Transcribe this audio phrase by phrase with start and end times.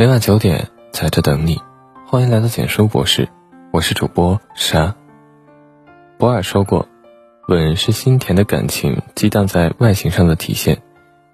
[0.00, 1.60] 每晚九点，在这等你。
[2.06, 3.28] 欢迎来到简书博士，
[3.72, 4.94] 我是主播沙。
[6.18, 6.86] 博尔说过，
[7.48, 10.80] 吻是心甜的感情激荡在外形上的体现，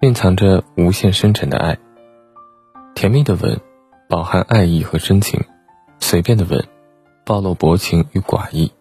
[0.01, 1.77] 蕴藏着无限深沉的爱。
[2.95, 3.61] 甜蜜的吻，
[4.09, 5.43] 饱含爱意和深情；
[6.01, 6.67] 随便的吻，
[7.27, 8.73] 暴露薄情与寡义。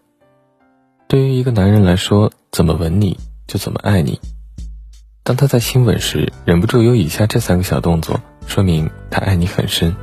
[1.08, 4.18] 对于一个男人来说，怎么吻你就怎么爱你。
[5.24, 8.22] 当他在亲吻时，忍不住有以下这三个小动作。
[8.46, 9.94] 说明他爱你很深，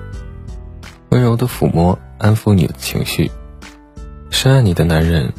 [1.10, 3.32] 温柔的抚摸，安抚你的情绪。
[4.30, 5.34] 深爱你的男人，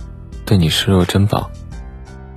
[0.45, 1.51] 对你视若珍宝，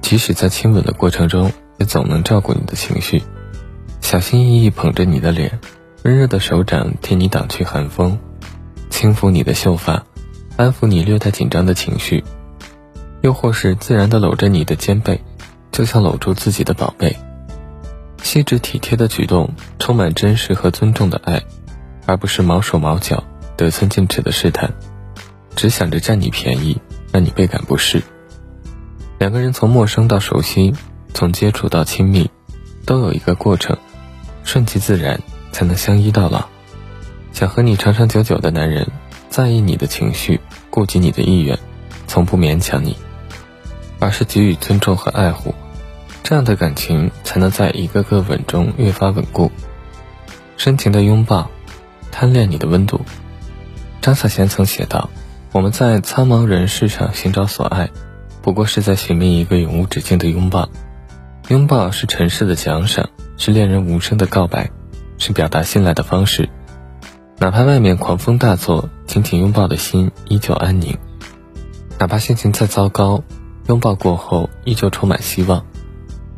[0.01, 3.23] 即使在亲吻的过程中，也总能照顾你的情绪，
[4.01, 5.59] 小心翼翼捧着你的脸，
[6.03, 8.17] 温热的手掌替你挡去寒风，
[8.89, 10.05] 轻抚你的秀发，
[10.57, 12.23] 安抚你略带紧张的情绪，
[13.21, 15.21] 又或是自然的搂着你的肩背，
[15.71, 17.15] 就像搂住自己的宝贝。
[18.25, 21.43] 细致体贴的举动，充满真实和尊重的爱，
[22.07, 23.23] 而不是毛手毛脚、
[23.55, 24.73] 得寸进尺的试探，
[25.55, 28.01] 只想着占你便宜，让你倍感不适。
[29.19, 30.73] 两个人从陌生到熟悉，
[31.13, 32.31] 从接触到亲密，
[32.83, 33.77] 都有一个过程，
[34.43, 36.47] 顺其自然，才能相依到老。
[37.31, 38.87] 想和你长长久久的男人，
[39.29, 40.41] 在意你的情绪，
[40.71, 41.59] 顾及你的意愿，
[42.07, 42.97] 从不勉强你，
[43.99, 45.53] 而是给予尊重和爱护。
[46.25, 49.51] 这样的感情才能在一个个吻中越发稳固。
[50.57, 51.51] 深情的拥抱，
[52.11, 53.01] 贪恋你的温度。
[54.01, 55.11] 张小娴曾写道
[55.53, 57.91] ：“我们在苍茫人世上寻找所爱，
[58.41, 60.67] 不过是在寻觅一个永无止境的拥抱。
[61.49, 64.71] 拥抱是尘世的奖赏，是恋人无声的告白，
[65.19, 66.49] 是表达信赖的方式。
[67.37, 70.95] 哪怕外面狂风大作，紧紧拥抱的心依旧安宁；
[71.99, 73.23] 哪怕心情再糟糕，
[73.67, 75.63] 拥抱过后依旧充满希望。”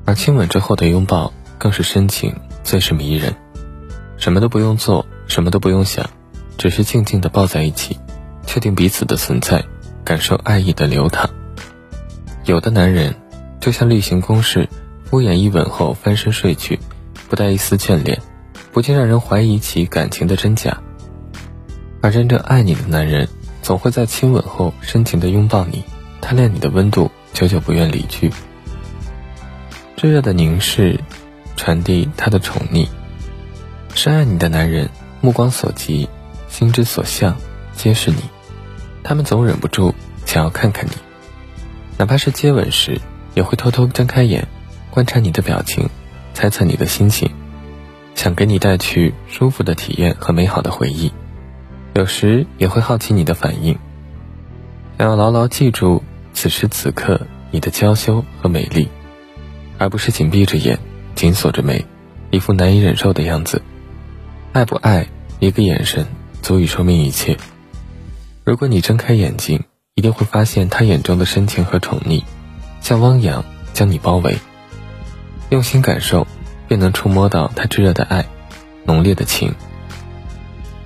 [0.07, 3.35] 而亲吻之后的拥抱更是深情，最是迷人。
[4.15, 6.09] 什么都不用做，什么都不用想，
[6.57, 7.99] 只是静静的抱在一起，
[8.45, 9.65] 确定彼此的存在，
[10.05, 11.29] 感受爱意的流淌。
[12.45, 13.15] 有的男人
[13.59, 14.69] 就像例行公事，
[15.03, 16.79] 敷衍一吻后翻身睡去，
[17.27, 18.21] 不带一丝眷恋，
[18.71, 20.77] 不禁让人怀疑起感情的真假。
[21.99, 23.27] 而真正爱你的男人，
[23.61, 25.83] 总会在亲吻后深情的拥抱你，
[26.21, 28.31] 贪恋你的温度，久久不愿离去。
[29.97, 30.99] 炙热的凝视，
[31.55, 32.87] 传递他的宠溺。
[33.95, 34.91] 深爱你的男人，
[35.21, 36.07] 目光所及，
[36.47, 37.35] 心之所向，
[37.73, 38.17] 皆是你。
[39.01, 40.91] 他们总忍不住想要看看你，
[41.97, 43.01] 哪怕是接吻时，
[43.33, 44.47] 也会偷偷睁开眼，
[44.91, 45.89] 观察你的表情，
[46.35, 47.31] 猜测你的心情，
[48.13, 51.11] 想给你带去舒服的体验和美好的回忆。
[51.95, 53.79] 有时也会好奇你的反应，
[54.99, 56.03] 想要牢牢记住
[56.33, 57.19] 此时此刻
[57.49, 58.89] 你的娇羞和美丽。
[59.77, 60.79] 而不是紧闭着眼，
[61.15, 61.85] 紧锁着眉，
[62.31, 63.61] 一副难以忍受的样子。
[64.53, 65.07] 爱不爱，
[65.39, 66.07] 一个眼神
[66.41, 67.37] 足以说明一切。
[68.43, 72.23] 如果你睁开眼睛，一定会发现他眼中的深情和宠溺，
[72.81, 73.43] 像汪洋
[73.73, 74.37] 将你包围。
[75.49, 76.27] 用心感受，
[76.67, 78.25] 便能触摸到他炙热的爱，
[78.85, 79.53] 浓烈的情。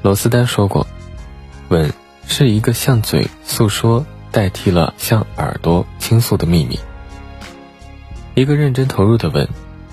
[0.02, 0.86] 罗斯丹说过
[1.70, 1.94] ：“吻
[2.28, 6.80] 是一个向嘴诉说代替了向耳朵倾诉的秘密。”
[8.42, 9.48] 一个认真投入的吻，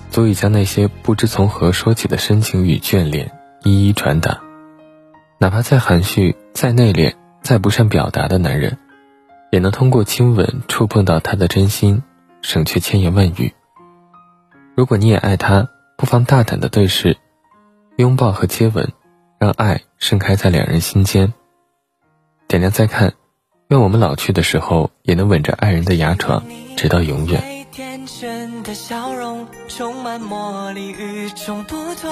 [0.09, 4.41] 足以将那些不知从何说起的深情与眷恋一一传达。
[5.37, 8.79] 哪怕再含蓄、再内敛、再不善表达的男人，
[9.51, 12.01] 也能通过亲吻触碰到他的真心，
[12.41, 13.53] 省却千言万语。
[14.73, 17.17] 如果你也爱他，不妨大胆的对视，
[17.97, 18.91] 拥抱和接吻，
[19.37, 21.33] 让爱盛开在两人心间。
[22.47, 23.13] 点亮再看，
[23.67, 26.43] 愿我们老去的时候，也能吻着爱人的牙床，
[26.75, 27.58] 直到永远。
[28.19, 32.09] 真的笑容充满魔力，与众不同。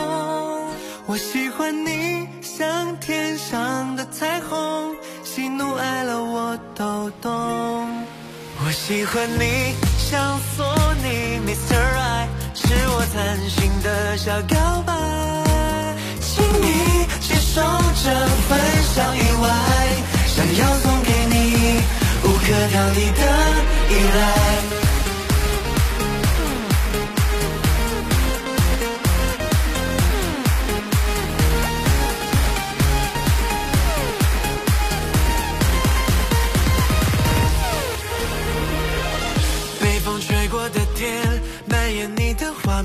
[1.06, 7.31] 我喜欢你像天上的彩虹，喜怒哀乐我都懂。
[8.66, 10.66] 我喜欢你像索
[11.03, 11.75] 尼，Mr.
[11.75, 14.94] Right，是我贪心的小告白。
[16.22, 18.10] 请你接受这
[18.48, 19.45] 份小意外，
[20.27, 21.81] 想要送给你
[22.24, 23.21] 无可挑剔的
[23.89, 24.87] 依赖。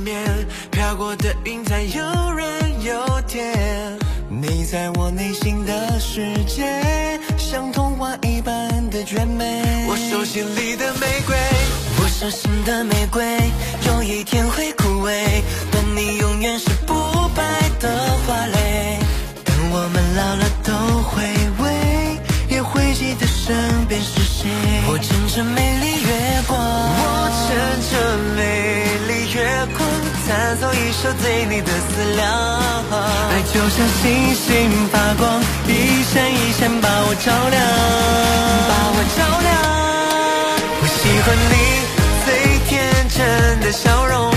[0.02, 2.02] 面飘过的云彩又
[2.32, 9.62] 软又甜，你在我内心的世界，像童话一般的绝美。
[9.88, 11.37] 我手心里的玫瑰，
[12.00, 13.25] 我手心的玫瑰，
[13.87, 16.94] 有一天会枯萎，但你永远是不
[17.34, 17.44] 败
[17.78, 17.88] 的
[18.26, 18.98] 花蕾。
[19.44, 20.72] 等我们老了都
[21.02, 21.22] 回
[21.62, 24.50] 味，也会记得身边是谁。
[24.88, 27.50] 我乘着美丽月光，我乘
[27.90, 27.93] 着
[28.37, 28.81] 美，
[30.28, 32.22] 弹奏一首对你的思量。
[33.30, 37.60] 爱就像星星发光，一闪一闪把我照亮，
[38.69, 39.50] 把我照亮。
[40.80, 41.54] 我喜欢你
[42.24, 42.26] 最
[42.69, 42.70] 天
[43.08, 44.31] 真的笑容，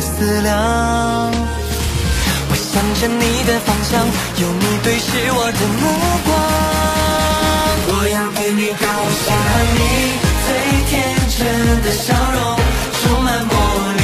[0.00, 0.52] 思量。
[2.48, 4.00] 我向着你的方向，
[4.42, 5.82] 有你对视我的目
[6.26, 6.28] 光。
[7.92, 9.80] 我要跟你告我喜欢你
[10.46, 10.48] 最
[10.88, 10.90] 天
[11.36, 11.38] 真
[11.82, 12.38] 的笑容，
[13.02, 13.52] 充满魔
[13.98, 13.99] 力，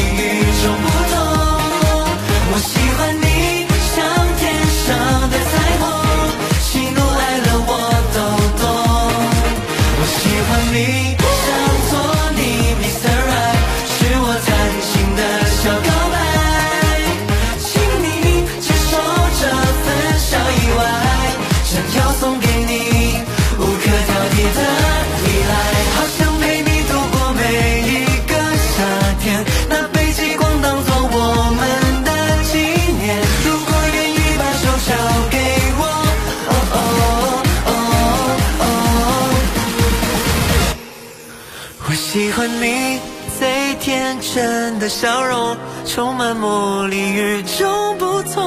[44.06, 48.40] 纯真的笑容，充满魔力，与众不同。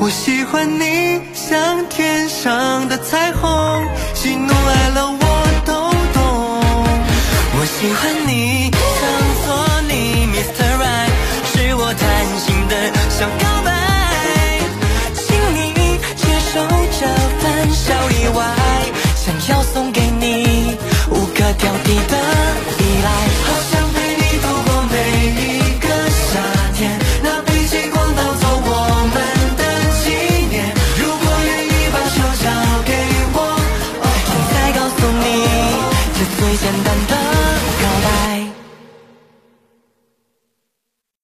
[0.00, 3.84] 我喜欢你，像天上的彩虹，
[4.14, 5.24] 喜怒哀乐我
[5.66, 5.72] 都
[6.14, 6.22] 懂。
[7.54, 9.02] 我喜欢你，想
[9.44, 9.46] 做
[9.88, 10.64] 你 Mr.
[10.80, 11.12] Right，
[11.52, 12.02] 是我贪
[12.40, 12.74] 心的
[13.10, 13.68] 小告白，
[15.12, 16.54] 请你接受
[16.98, 17.06] 这
[17.40, 18.40] 份小意外，
[19.14, 20.78] 想要送给你，
[21.10, 22.31] 无可挑剔的。